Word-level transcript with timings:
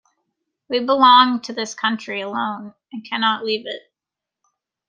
We 0.67 0.79
belong 0.79 1.41
to 1.41 1.53
this 1.53 1.75
country 1.75 2.21
alone, 2.21 2.73
and 2.91 3.07
cannot 3.07 3.45
leave 3.45 3.67
it. 3.67 3.83